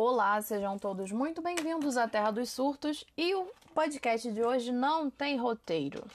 Olá, 0.00 0.40
sejam 0.40 0.78
todos 0.78 1.10
muito 1.10 1.42
bem-vindos 1.42 1.96
à 1.96 2.06
Terra 2.06 2.30
dos 2.30 2.50
Surtos 2.50 3.04
e 3.16 3.34
o 3.34 3.48
podcast 3.74 4.30
de 4.30 4.40
hoje 4.44 4.70
não 4.70 5.10
tem 5.10 5.36
roteiro. 5.36 6.06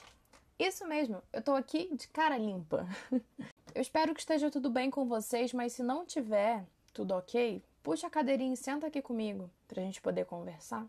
Isso 0.58 0.88
mesmo, 0.88 1.22
eu 1.30 1.42
tô 1.42 1.52
aqui 1.52 1.94
de 1.94 2.08
cara 2.08 2.38
limpa. 2.38 2.88
Eu 3.74 3.82
espero 3.82 4.14
que 4.14 4.20
esteja 4.20 4.50
tudo 4.50 4.70
bem 4.70 4.90
com 4.90 5.04
vocês, 5.04 5.52
mas 5.52 5.74
se 5.74 5.82
não 5.82 6.06
tiver 6.06 6.64
tudo 6.94 7.12
ok, 7.12 7.62
puxa 7.82 8.06
a 8.06 8.10
cadeirinha 8.10 8.54
e 8.54 8.56
senta 8.56 8.86
aqui 8.86 9.02
comigo 9.02 9.50
pra 9.68 9.82
gente 9.82 10.00
poder 10.00 10.24
conversar. 10.24 10.86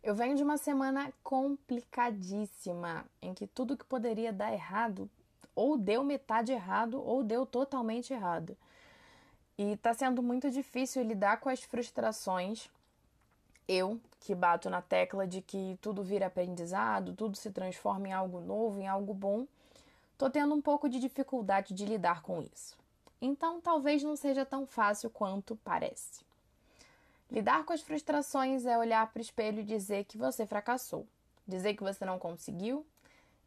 Eu 0.00 0.14
venho 0.14 0.36
de 0.36 0.44
uma 0.44 0.56
semana 0.56 1.12
complicadíssima, 1.24 3.04
em 3.20 3.34
que 3.34 3.48
tudo 3.48 3.76
que 3.76 3.84
poderia 3.84 4.32
dar 4.32 4.52
errado, 4.52 5.10
ou 5.52 5.76
deu 5.76 6.04
metade 6.04 6.52
errado, 6.52 7.02
ou 7.04 7.24
deu 7.24 7.44
totalmente 7.44 8.12
errado. 8.12 8.56
E 9.58 9.74
tá 9.78 9.94
sendo 9.94 10.22
muito 10.22 10.50
difícil 10.50 11.02
lidar 11.02 11.40
com 11.40 11.48
as 11.48 11.62
frustrações. 11.62 12.68
Eu, 13.66 13.98
que 14.20 14.34
bato 14.34 14.68
na 14.68 14.82
tecla 14.82 15.26
de 15.26 15.40
que 15.40 15.78
tudo 15.80 16.02
vira 16.02 16.26
aprendizado, 16.26 17.14
tudo 17.14 17.36
se 17.36 17.50
transforma 17.50 18.08
em 18.08 18.12
algo 18.12 18.40
novo, 18.40 18.78
em 18.78 18.86
algo 18.86 19.14
bom, 19.14 19.46
tô 20.18 20.28
tendo 20.28 20.54
um 20.54 20.60
pouco 20.60 20.90
de 20.90 21.00
dificuldade 21.00 21.72
de 21.72 21.86
lidar 21.86 22.20
com 22.20 22.42
isso. 22.42 22.76
Então, 23.20 23.58
talvez 23.60 24.02
não 24.02 24.14
seja 24.14 24.44
tão 24.44 24.66
fácil 24.66 25.08
quanto 25.08 25.56
parece. 25.64 26.20
Lidar 27.30 27.64
com 27.64 27.72
as 27.72 27.80
frustrações 27.80 28.66
é 28.66 28.78
olhar 28.78 29.10
para 29.10 29.18
o 29.18 29.22
espelho 29.22 29.60
e 29.60 29.64
dizer 29.64 30.04
que 30.04 30.18
você 30.18 30.44
fracassou, 30.46 31.06
dizer 31.48 31.74
que 31.74 31.82
você 31.82 32.04
não 32.04 32.18
conseguiu, 32.18 32.84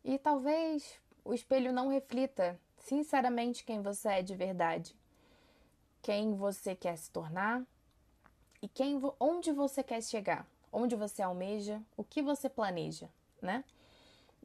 e 0.03 0.17
talvez 0.17 0.99
o 1.23 1.35
espelho 1.35 1.71
não 1.71 1.87
reflita 1.87 2.59
sinceramente 2.79 3.63
quem 3.63 3.81
você 3.81 4.07
é 4.09 4.21
de 4.23 4.35
verdade 4.35 4.95
quem 6.01 6.35
você 6.35 6.75
quer 6.75 6.97
se 6.97 7.09
tornar 7.11 7.63
e 8.61 8.67
quem, 8.67 8.99
onde 9.19 9.51
você 9.51 9.83
quer 9.83 10.01
chegar, 10.01 10.45
onde 10.71 10.95
você 10.95 11.21
almeja, 11.21 11.81
o 11.95 12.03
que 12.03 12.21
você 12.21 12.49
planeja, 12.49 13.09
né? 13.41 13.63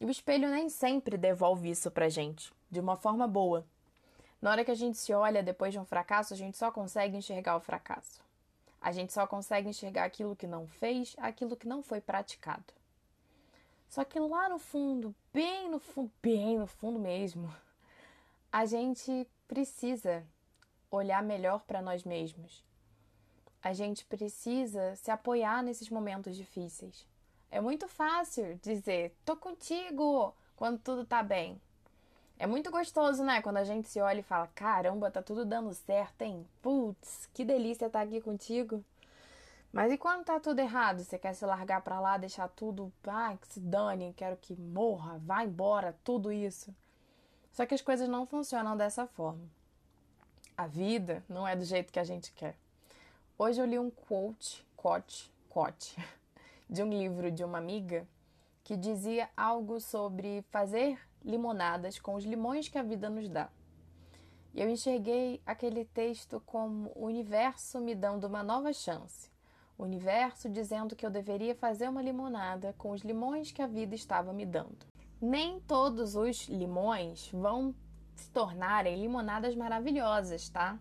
E 0.00 0.04
o 0.04 0.10
espelho 0.10 0.50
nem 0.50 0.68
sempre 0.68 1.16
devolve 1.16 1.70
isso 1.70 1.90
pra 1.90 2.08
gente, 2.08 2.52
de 2.70 2.80
uma 2.80 2.96
forma 2.96 3.26
boa. 3.26 3.64
Na 4.40 4.50
hora 4.50 4.64
que 4.64 4.70
a 4.70 4.76
gente 4.76 4.98
se 4.98 5.12
olha 5.12 5.42
depois 5.42 5.72
de 5.72 5.78
um 5.78 5.84
fracasso, 5.84 6.34
a 6.34 6.36
gente 6.36 6.56
só 6.56 6.70
consegue 6.70 7.16
enxergar 7.16 7.56
o 7.56 7.60
fracasso. 7.60 8.20
A 8.80 8.92
gente 8.92 9.12
só 9.12 9.26
consegue 9.26 9.68
enxergar 9.68 10.04
aquilo 10.04 10.36
que 10.36 10.46
não 10.46 10.66
fez, 10.66 11.16
aquilo 11.18 11.56
que 11.56 11.66
não 11.66 11.82
foi 11.82 12.00
praticado. 12.00 12.74
Só 13.88 14.04
que 14.04 14.18
lá 14.18 14.48
no 14.48 14.58
fundo, 14.58 15.14
bem 15.32 15.70
no 15.70 15.78
fundo, 15.78 16.10
bem 16.20 16.58
no 16.58 16.66
fundo 16.66 16.98
mesmo, 16.98 17.54
a 18.52 18.66
gente 18.66 19.26
precisa 19.48 20.26
olhar 20.94 21.22
melhor 21.22 21.62
para 21.64 21.82
nós 21.82 22.04
mesmos. 22.04 22.64
A 23.62 23.72
gente 23.72 24.04
precisa 24.04 24.94
se 24.96 25.10
apoiar 25.10 25.62
nesses 25.62 25.88
momentos 25.88 26.36
difíceis. 26.36 27.06
É 27.50 27.60
muito 27.60 27.88
fácil 27.88 28.58
dizer, 28.62 29.16
tô 29.24 29.36
contigo, 29.36 30.34
quando 30.56 30.78
tudo 30.80 31.04
tá 31.04 31.22
bem. 31.22 31.60
É 32.38 32.46
muito 32.46 32.70
gostoso, 32.70 33.22
né? 33.24 33.40
Quando 33.40 33.58
a 33.58 33.64
gente 33.64 33.88
se 33.88 34.00
olha 34.00 34.20
e 34.20 34.24
fala, 34.24 34.48
caramba, 34.48 35.10
tá 35.10 35.22
tudo 35.22 35.44
dando 35.44 35.72
certo, 35.72 36.22
hein? 36.22 36.46
Putz, 36.60 37.28
que 37.32 37.44
delícia 37.44 37.86
estar 37.86 38.00
tá 38.00 38.04
aqui 38.04 38.20
contigo. 38.20 38.84
Mas 39.72 39.92
e 39.92 39.98
quando 39.98 40.24
tá 40.24 40.38
tudo 40.38 40.58
errado? 40.58 41.02
Você 41.02 41.18
quer 41.18 41.34
se 41.34 41.44
largar 41.46 41.80
para 41.80 42.00
lá, 42.00 42.16
deixar 42.16 42.48
tudo, 42.48 42.92
ah, 43.06 43.36
que 43.40 43.54
se 43.54 43.60
dane, 43.60 44.14
quero 44.16 44.36
que 44.36 44.54
morra, 44.54 45.20
vá 45.24 45.42
embora, 45.42 45.96
tudo 46.04 46.32
isso. 46.32 46.74
Só 47.52 47.64
que 47.64 47.74
as 47.74 47.82
coisas 47.82 48.08
não 48.08 48.26
funcionam 48.26 48.76
dessa 48.76 49.06
forma. 49.06 49.48
A 50.56 50.68
vida 50.68 51.24
não 51.28 51.46
é 51.46 51.56
do 51.56 51.64
jeito 51.64 51.92
que 51.92 51.98
a 51.98 52.04
gente 52.04 52.30
quer. 52.30 52.56
Hoje 53.36 53.60
eu 53.60 53.66
li 53.66 53.76
um 53.76 53.90
quote, 53.90 54.64
quote, 54.76 55.28
quote, 55.48 55.96
de 56.70 56.80
um 56.80 56.90
livro 56.90 57.28
de 57.28 57.42
uma 57.42 57.58
amiga 57.58 58.06
que 58.62 58.76
dizia 58.76 59.28
algo 59.36 59.80
sobre 59.80 60.42
fazer 60.52 60.96
limonadas 61.24 61.98
com 61.98 62.14
os 62.14 62.24
limões 62.24 62.68
que 62.68 62.78
a 62.78 62.84
vida 62.84 63.10
nos 63.10 63.28
dá. 63.28 63.48
E 64.54 64.62
eu 64.62 64.70
enxerguei 64.70 65.42
aquele 65.44 65.84
texto 65.86 66.40
como 66.46 66.92
o 66.94 67.06
universo 67.06 67.80
me 67.80 67.92
dando 67.92 68.28
uma 68.28 68.44
nova 68.44 68.72
chance. 68.72 69.28
O 69.76 69.82
universo 69.82 70.48
dizendo 70.48 70.94
que 70.94 71.04
eu 71.04 71.10
deveria 71.10 71.56
fazer 71.56 71.88
uma 71.88 72.00
limonada 72.00 72.72
com 72.78 72.92
os 72.92 73.02
limões 73.02 73.50
que 73.50 73.60
a 73.60 73.66
vida 73.66 73.96
estava 73.96 74.32
me 74.32 74.46
dando. 74.46 74.86
Nem 75.20 75.58
todos 75.58 76.14
os 76.14 76.48
limões 76.48 77.28
vão 77.32 77.74
se 78.14 78.30
tornarem 78.30 79.00
limonadas 79.00 79.54
maravilhosas, 79.54 80.48
tá? 80.48 80.78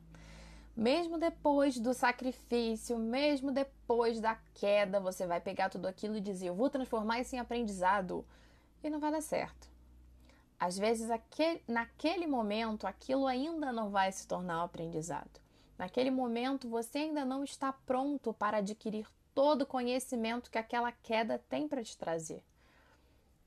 Mesmo 0.75 1.19
depois 1.19 1.79
do 1.79 1.93
sacrifício, 1.93 2.97
mesmo 2.97 3.51
depois 3.51 4.19
da 4.19 4.35
queda, 4.55 4.99
você 4.99 5.27
vai 5.27 5.39
pegar 5.39 5.69
tudo 5.69 5.87
aquilo 5.87 6.17
e 6.17 6.21
dizer: 6.21 6.47
Eu 6.47 6.55
vou 6.55 6.69
transformar 6.69 7.19
isso 7.19 7.35
em 7.35 7.39
aprendizado. 7.39 8.25
E 8.83 8.89
não 8.89 8.99
vai 8.99 9.11
dar 9.11 9.21
certo. 9.21 9.71
Às 10.59 10.77
vezes, 10.77 11.11
aquele, 11.11 11.61
naquele 11.67 12.25
momento, 12.25 12.87
aquilo 12.87 13.27
ainda 13.27 13.71
não 13.71 13.89
vai 13.89 14.11
se 14.11 14.27
tornar 14.27 14.59
um 14.59 14.63
aprendizado. 14.63 15.41
Naquele 15.77 16.09
momento, 16.09 16.69
você 16.69 16.99
ainda 16.99 17.23
não 17.25 17.43
está 17.43 17.71
pronto 17.71 18.33
para 18.33 18.57
adquirir 18.57 19.07
todo 19.33 19.63
o 19.63 19.65
conhecimento 19.65 20.49
que 20.49 20.57
aquela 20.57 20.91
queda 20.91 21.37
tem 21.49 21.67
para 21.67 21.83
te 21.83 21.97
trazer. 21.97 22.43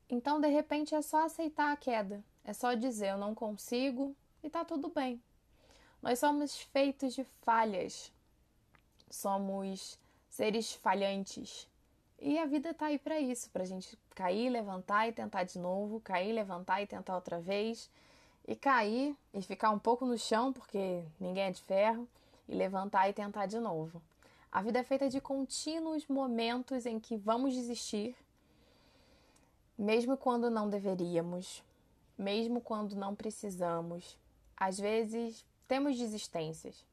Então, 0.08 0.40
de 0.40 0.48
repente, 0.48 0.94
é 0.94 1.02
só 1.02 1.24
aceitar 1.24 1.72
a 1.72 1.76
queda, 1.76 2.22
é 2.46 2.52
só 2.52 2.74
dizer 2.74 3.08
eu 3.08 3.18
não 3.18 3.34
consigo 3.34 4.14
e 4.42 4.48
tá 4.48 4.64
tudo 4.64 4.88
bem. 4.88 5.20
Nós 6.00 6.20
somos 6.20 6.56
feitos 6.56 7.12
de 7.14 7.24
falhas. 7.42 8.12
Somos 9.10 9.98
seres 10.30 10.72
falhantes. 10.72 11.68
E 12.20 12.38
a 12.38 12.46
vida 12.46 12.72
tá 12.72 12.86
aí 12.86 12.98
para 12.98 13.18
isso, 13.20 13.50
pra 13.50 13.64
gente 13.64 13.98
cair, 14.14 14.48
levantar 14.48 15.08
e 15.08 15.12
tentar 15.12 15.42
de 15.42 15.58
novo, 15.58 16.00
cair, 16.00 16.32
levantar 16.32 16.80
e 16.80 16.86
tentar 16.86 17.16
outra 17.16 17.40
vez, 17.40 17.90
e 18.46 18.54
cair 18.54 19.14
e 19.34 19.42
ficar 19.42 19.70
um 19.70 19.78
pouco 19.78 20.06
no 20.06 20.16
chão, 20.16 20.52
porque 20.52 21.02
ninguém 21.20 21.44
é 21.44 21.50
de 21.50 21.60
ferro, 21.62 22.08
e 22.48 22.54
levantar 22.54 23.08
e 23.08 23.12
tentar 23.12 23.46
de 23.46 23.58
novo. 23.58 24.00
A 24.50 24.62
vida 24.62 24.78
é 24.78 24.84
feita 24.84 25.08
de 25.10 25.20
contínuos 25.20 26.06
momentos 26.06 26.86
em 26.86 26.98
que 26.98 27.16
vamos 27.16 27.52
desistir, 27.52 28.16
mesmo 29.76 30.16
quando 30.16 30.48
não 30.48 30.70
deveríamos, 30.70 31.62
mesmo 32.16 32.60
quando 32.60 32.96
não 32.96 33.14
precisamos. 33.14 34.18
Às 34.56 34.78
vezes 34.78 35.44
temos 35.68 35.98
desistências, 35.98 36.84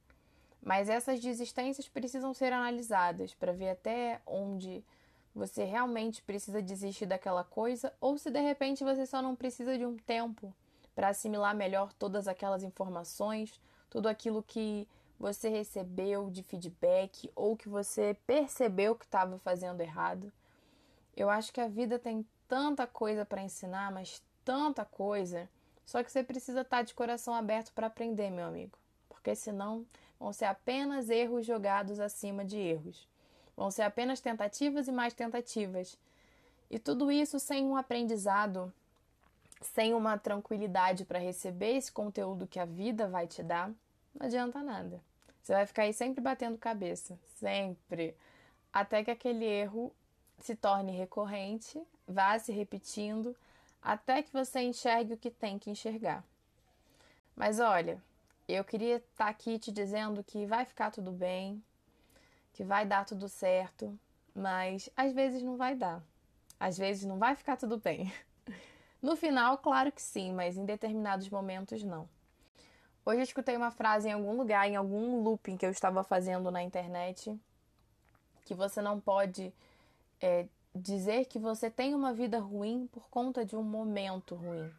mas 0.61 0.89
essas 0.89 1.19
desistências 1.19 1.87
precisam 1.87 2.33
ser 2.33 2.51
analisadas 2.51 3.33
para 3.33 3.53
ver 3.53 3.69
até 3.69 4.21
onde 4.25 4.83
você 5.35 5.63
realmente 5.63 6.21
precisa 6.21 6.61
desistir 6.61 7.05
daquela 7.05 7.43
coisa 7.43 7.91
ou 7.99 8.17
se 8.17 8.29
de 8.29 8.39
repente 8.39 8.83
você 8.83 9.05
só 9.05 9.21
não 9.21 9.35
precisa 9.35 9.77
de 9.77 9.85
um 9.85 9.97
tempo 9.97 10.53
para 10.93 11.09
assimilar 11.09 11.55
melhor 11.55 11.91
todas 11.93 12.27
aquelas 12.27 12.63
informações, 12.63 13.59
tudo 13.89 14.07
aquilo 14.07 14.43
que 14.43 14.87
você 15.19 15.49
recebeu 15.49 16.29
de 16.29 16.43
feedback 16.43 17.31
ou 17.35 17.55
que 17.55 17.69
você 17.69 18.15
percebeu 18.27 18.95
que 18.95 19.05
estava 19.05 19.39
fazendo 19.39 19.81
errado. 19.81 20.31
Eu 21.15 21.29
acho 21.29 21.51
que 21.53 21.61
a 21.61 21.67
vida 21.67 21.97
tem 21.97 22.25
tanta 22.47 22.85
coisa 22.85 23.25
para 23.25 23.41
ensinar, 23.41 23.91
mas 23.91 24.21
tanta 24.43 24.85
coisa. 24.85 25.49
Só 25.85 26.03
que 26.03 26.11
você 26.11 26.23
precisa 26.23 26.61
estar 26.61 26.77
tá 26.77 26.83
de 26.83 26.93
coração 26.93 27.33
aberto 27.33 27.73
para 27.73 27.87
aprender, 27.87 28.29
meu 28.29 28.45
amigo. 28.45 28.77
Porque 29.09 29.35
senão 29.35 29.85
vão 30.19 30.31
ser 30.31 30.45
apenas 30.45 31.09
erros 31.09 31.45
jogados 31.45 31.99
acima 31.99 32.45
de 32.45 32.57
erros. 32.57 33.07
Vão 33.55 33.69
ser 33.69 33.83
apenas 33.83 34.19
tentativas 34.19 34.87
e 34.87 34.91
mais 34.91 35.13
tentativas. 35.13 35.97
E 36.69 36.79
tudo 36.79 37.11
isso 37.11 37.39
sem 37.39 37.65
um 37.65 37.75
aprendizado, 37.75 38.73
sem 39.61 39.93
uma 39.93 40.17
tranquilidade 40.17 41.05
para 41.05 41.19
receber 41.19 41.75
esse 41.75 41.91
conteúdo 41.91 42.47
que 42.47 42.59
a 42.59 42.65
vida 42.65 43.07
vai 43.07 43.27
te 43.27 43.43
dar, 43.43 43.69
não 44.13 44.25
adianta 44.25 44.61
nada. 44.61 44.99
Você 45.41 45.53
vai 45.53 45.65
ficar 45.65 45.83
aí 45.83 45.93
sempre 45.93 46.21
batendo 46.21 46.57
cabeça, 46.57 47.19
sempre, 47.35 48.15
até 48.71 49.03
que 49.03 49.11
aquele 49.11 49.45
erro 49.45 49.93
se 50.39 50.55
torne 50.55 50.91
recorrente, 50.91 51.81
vá 52.07 52.39
se 52.39 52.51
repetindo, 52.51 53.35
até 53.83 54.23
que 54.23 54.31
você 54.31 54.61
enxergue 54.61 55.13
o 55.13 55.17
que 55.17 55.29
tem 55.29 55.59
que 55.59 55.69
enxergar. 55.69 56.23
Mas 57.35 57.59
olha, 57.59 58.01
eu 58.47 58.63
queria 58.63 58.97
estar 58.97 59.25
tá 59.25 59.29
aqui 59.29 59.59
te 59.59 59.71
dizendo 59.71 60.23
que 60.23 60.45
vai 60.45 60.65
ficar 60.65 60.91
tudo 60.91 61.11
bem, 61.11 61.61
que 62.53 62.63
vai 62.63 62.85
dar 62.85 63.05
tudo 63.05 63.27
certo, 63.27 63.97
mas 64.33 64.89
às 64.95 65.11
vezes 65.13 65.41
não 65.41 65.57
vai 65.57 65.75
dar. 65.75 66.01
Às 66.59 66.77
vezes 66.77 67.03
não 67.03 67.17
vai 67.17 67.35
ficar 67.35 67.57
tudo 67.57 67.77
bem. 67.77 68.11
No 69.01 69.17
final, 69.17 69.57
claro 69.57 69.91
que 69.91 70.01
sim, 70.01 70.31
mas 70.31 70.55
em 70.55 70.63
determinados 70.63 71.29
momentos 71.29 71.83
não. 71.83 72.07
Hoje 73.05 73.19
eu 73.19 73.23
escutei 73.23 73.57
uma 73.57 73.69
frase 73.69 74.07
em 74.07 74.13
algum 74.13 74.37
lugar, 74.37 74.65
em 74.65 74.77
algum 74.77 75.21
looping 75.21 75.57
que 75.57 75.65
eu 75.65 75.71
estava 75.71 76.05
fazendo 76.05 76.49
na 76.49 76.63
internet, 76.63 77.37
que 78.45 78.55
você 78.55 78.81
não 78.81 79.01
pode 79.01 79.53
é, 80.21 80.47
dizer 80.75 81.25
que 81.25 81.37
você 81.37 81.69
tem 81.69 81.93
uma 81.93 82.13
vida 82.13 82.39
ruim 82.39 82.87
por 82.91 83.07
conta 83.09 83.45
de 83.45 83.55
um 83.55 83.63
momento 83.63 84.35
ruim. 84.35 84.71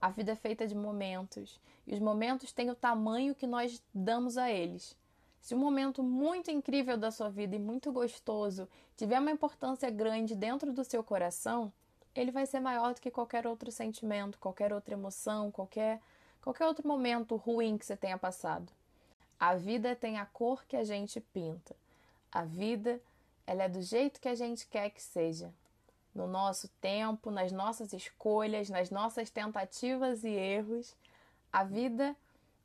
A 0.00 0.08
vida 0.08 0.32
é 0.32 0.36
feita 0.36 0.66
de 0.66 0.74
momentos 0.74 1.60
e 1.86 1.94
os 1.94 2.00
momentos 2.00 2.52
têm 2.52 2.70
o 2.70 2.74
tamanho 2.74 3.34
que 3.34 3.46
nós 3.46 3.82
damos 3.92 4.38
a 4.38 4.50
eles. 4.50 4.96
Se 5.40 5.54
um 5.54 5.58
momento 5.58 6.02
muito 6.02 6.50
incrível 6.50 6.96
da 6.96 7.10
sua 7.10 7.28
vida 7.28 7.56
e 7.56 7.58
muito 7.58 7.90
gostoso 7.90 8.68
tiver 8.96 9.18
uma 9.18 9.30
importância 9.30 9.90
grande 9.90 10.34
dentro 10.34 10.72
do 10.72 10.84
seu 10.84 11.02
coração, 11.02 11.72
ele 12.14 12.30
vai 12.30 12.46
ser 12.46 12.60
maior 12.60 12.94
do 12.94 13.00
que 13.00 13.10
qualquer 13.10 13.46
outro 13.46 13.70
sentimento, 13.70 14.38
qualquer 14.38 14.72
outra 14.72 14.94
emoção, 14.94 15.50
qualquer, 15.50 16.00
qualquer 16.42 16.66
outro 16.66 16.86
momento 16.86 17.36
ruim 17.36 17.78
que 17.78 17.86
você 17.86 17.96
tenha 17.96 18.18
passado. 18.18 18.72
A 19.38 19.54
vida 19.54 19.96
tem 19.96 20.18
a 20.18 20.26
cor 20.26 20.64
que 20.66 20.76
a 20.76 20.84
gente 20.84 21.20
pinta. 21.20 21.74
A 22.30 22.44
vida, 22.44 23.00
ela 23.50 23.64
é 23.64 23.68
do 23.68 23.82
jeito 23.82 24.20
que 24.20 24.28
a 24.28 24.34
gente 24.36 24.68
quer 24.68 24.90
que 24.90 25.02
seja. 25.02 25.52
No 26.14 26.28
nosso 26.28 26.68
tempo, 26.80 27.32
nas 27.32 27.50
nossas 27.50 27.92
escolhas, 27.92 28.70
nas 28.70 28.90
nossas 28.90 29.28
tentativas 29.28 30.22
e 30.22 30.28
erros, 30.28 30.94
a 31.52 31.64
vida 31.64 32.14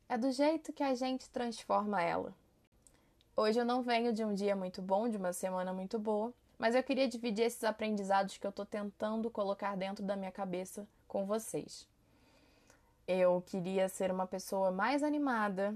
é 0.08 0.16
do 0.16 0.30
jeito 0.30 0.72
que 0.72 0.84
a 0.84 0.94
gente 0.94 1.28
transforma 1.30 2.00
ela. 2.00 2.32
Hoje 3.36 3.58
eu 3.58 3.64
não 3.64 3.82
venho 3.82 4.12
de 4.12 4.24
um 4.24 4.32
dia 4.32 4.54
muito 4.54 4.80
bom, 4.80 5.08
de 5.08 5.16
uma 5.16 5.32
semana 5.32 5.72
muito 5.72 5.98
boa, 5.98 6.32
mas 6.56 6.76
eu 6.76 6.84
queria 6.84 7.08
dividir 7.08 7.46
esses 7.46 7.64
aprendizados 7.64 8.38
que 8.38 8.46
eu 8.46 8.50
estou 8.50 8.64
tentando 8.64 9.28
colocar 9.28 9.76
dentro 9.76 10.04
da 10.04 10.14
minha 10.14 10.30
cabeça 10.30 10.86
com 11.08 11.26
vocês. 11.26 11.84
Eu 13.08 13.42
queria 13.44 13.88
ser 13.88 14.12
uma 14.12 14.26
pessoa 14.28 14.70
mais 14.70 15.02
animada 15.02 15.74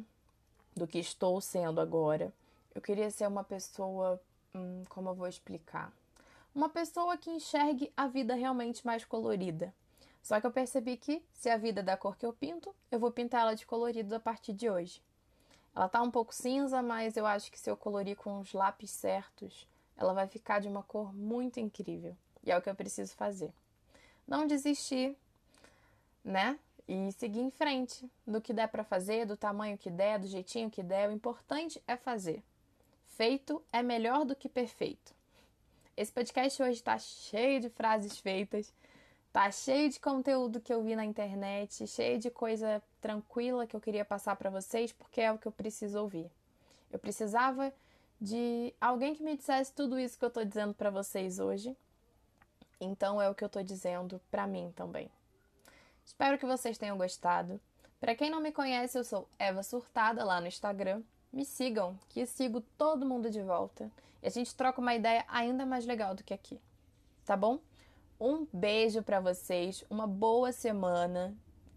do 0.76 0.86
que 0.86 1.00
estou 1.00 1.40
sendo 1.40 1.80
agora. 1.80 2.32
Eu 2.72 2.80
queria 2.80 3.10
ser 3.10 3.26
uma 3.26 3.42
pessoa. 3.42 4.20
Hum, 4.54 4.84
como 4.88 5.10
eu 5.10 5.14
vou 5.14 5.28
explicar? 5.28 5.92
Uma 6.54 6.68
pessoa 6.68 7.16
que 7.16 7.30
enxergue 7.30 7.92
a 7.96 8.08
vida 8.08 8.34
realmente 8.34 8.84
mais 8.84 9.04
colorida. 9.04 9.72
Só 10.22 10.40
que 10.40 10.46
eu 10.46 10.50
percebi 10.50 10.96
que, 10.96 11.22
se 11.32 11.48
a 11.48 11.56
vida 11.56 11.80
é 11.80 11.84
da 11.84 11.96
cor 11.96 12.16
que 12.16 12.26
eu 12.26 12.32
pinto, 12.32 12.74
eu 12.90 12.98
vou 12.98 13.10
pintar 13.10 13.42
ela 13.42 13.54
de 13.54 13.64
colorido 13.64 14.14
a 14.14 14.20
partir 14.20 14.52
de 14.52 14.68
hoje. 14.68 15.00
Ela 15.74 15.88
tá 15.88 16.02
um 16.02 16.10
pouco 16.10 16.34
cinza, 16.34 16.82
mas 16.82 17.16
eu 17.16 17.24
acho 17.24 17.50
que 17.50 17.58
se 17.58 17.70
eu 17.70 17.76
colorir 17.76 18.16
com 18.16 18.40
os 18.40 18.52
lápis 18.52 18.90
certos, 18.90 19.66
ela 19.96 20.12
vai 20.12 20.26
ficar 20.26 20.60
de 20.60 20.68
uma 20.68 20.82
cor 20.82 21.14
muito 21.14 21.60
incrível. 21.60 22.16
E 22.42 22.50
é 22.50 22.58
o 22.58 22.60
que 22.62 22.68
eu 22.68 22.74
preciso 22.74 23.14
fazer. 23.14 23.52
Não 24.26 24.46
desistir, 24.46 25.16
né? 26.24 26.58
E 26.88 27.12
seguir 27.12 27.40
em 27.40 27.50
frente 27.50 28.10
do 28.26 28.40
que 28.40 28.52
der 28.52 28.66
para 28.66 28.82
fazer, 28.82 29.24
do 29.24 29.36
tamanho 29.36 29.78
que 29.78 29.90
der, 29.90 30.18
do 30.18 30.26
jeitinho 30.26 30.70
que 30.70 30.82
der. 30.82 31.08
O 31.08 31.12
importante 31.12 31.80
é 31.86 31.96
fazer. 31.96 32.42
Feito 33.20 33.62
é 33.70 33.82
melhor 33.82 34.24
do 34.24 34.34
que 34.34 34.48
perfeito. 34.48 35.14
Esse 35.94 36.10
podcast 36.10 36.62
hoje 36.62 36.72
está 36.72 36.98
cheio 36.98 37.60
de 37.60 37.68
frases 37.68 38.18
feitas, 38.18 38.72
tá 39.30 39.50
cheio 39.50 39.90
de 39.90 40.00
conteúdo 40.00 40.58
que 40.58 40.72
eu 40.72 40.82
vi 40.82 40.96
na 40.96 41.04
internet, 41.04 41.86
cheio 41.86 42.18
de 42.18 42.30
coisa 42.30 42.82
tranquila 42.98 43.66
que 43.66 43.76
eu 43.76 43.80
queria 43.80 44.06
passar 44.06 44.36
para 44.36 44.48
vocês, 44.48 44.90
porque 44.90 45.20
é 45.20 45.30
o 45.30 45.36
que 45.36 45.46
eu 45.46 45.52
preciso 45.52 46.00
ouvir. 46.00 46.30
Eu 46.90 46.98
precisava 46.98 47.70
de 48.18 48.72
alguém 48.80 49.14
que 49.14 49.22
me 49.22 49.36
dissesse 49.36 49.70
tudo 49.74 49.98
isso 49.98 50.18
que 50.18 50.24
eu 50.24 50.30
tô 50.30 50.42
dizendo 50.42 50.72
para 50.72 50.88
vocês 50.88 51.38
hoje. 51.38 51.76
Então 52.80 53.20
é 53.20 53.28
o 53.28 53.34
que 53.34 53.44
eu 53.44 53.50
tô 53.50 53.62
dizendo 53.62 54.18
para 54.30 54.46
mim 54.46 54.72
também. 54.74 55.10
Espero 56.06 56.38
que 56.38 56.46
vocês 56.46 56.78
tenham 56.78 56.96
gostado. 56.96 57.60
Para 58.00 58.14
quem 58.14 58.30
não 58.30 58.40
me 58.40 58.50
conhece, 58.50 58.96
eu 58.96 59.04
sou 59.04 59.28
Eva 59.38 59.62
Surtada 59.62 60.24
lá 60.24 60.40
no 60.40 60.46
Instagram. 60.46 61.02
Me 61.32 61.44
sigam, 61.44 61.96
que 62.08 62.20
eu 62.20 62.26
sigo 62.26 62.60
todo 62.76 63.06
mundo 63.06 63.30
de 63.30 63.40
volta. 63.40 63.90
E 64.20 64.26
a 64.26 64.30
gente 64.30 64.54
troca 64.54 64.80
uma 64.80 64.94
ideia 64.94 65.24
ainda 65.28 65.64
mais 65.64 65.86
legal 65.86 66.12
do 66.12 66.24
que 66.24 66.34
aqui. 66.34 66.60
Tá 67.24 67.36
bom? 67.36 67.60
Um 68.20 68.46
beijo 68.52 69.00
para 69.02 69.20
vocês, 69.20 69.84
uma 69.88 70.08
boa 70.08 70.50
semana, 70.50 71.32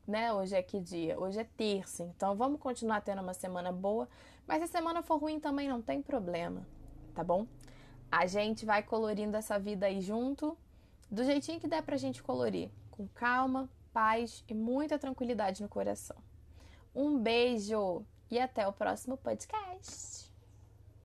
né? 0.07 0.33
Hoje 0.33 0.55
é 0.55 0.63
que 0.63 0.79
dia? 0.79 1.19
Hoje 1.19 1.39
é 1.39 1.43
terça, 1.43 2.03
então 2.03 2.35
vamos 2.35 2.59
continuar 2.59 3.01
tendo 3.01 3.21
uma 3.21 3.35
semana 3.35 3.71
boa. 3.71 4.09
Mas 4.47 4.57
se 4.57 4.63
a 4.63 4.67
semana 4.67 5.03
for 5.03 5.17
ruim 5.17 5.39
também 5.39 5.69
não 5.69 5.83
tem 5.83 6.01
problema, 6.01 6.67
tá 7.13 7.23
bom? 7.23 7.45
A 8.11 8.25
gente 8.25 8.65
vai 8.65 8.81
colorindo 8.81 9.37
essa 9.37 9.59
vida 9.59 9.85
aí 9.85 10.01
junto, 10.01 10.57
do 11.11 11.23
jeitinho 11.23 11.59
que 11.59 11.67
der 11.67 11.83
pra 11.83 11.95
gente 11.95 12.23
colorir, 12.23 12.71
com 12.89 13.07
calma, 13.07 13.69
paz 13.93 14.43
e 14.47 14.53
muita 14.53 14.97
tranquilidade 14.97 15.61
no 15.61 15.69
coração. 15.69 16.17
Um 16.93 17.19
beijo 17.19 18.03
e 18.33 18.39
até 18.39 18.67
o 18.67 18.73
próximo 18.73 19.15
podcast. 19.15 20.22